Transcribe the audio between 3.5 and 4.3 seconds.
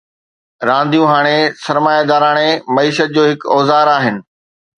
اوزار آهن.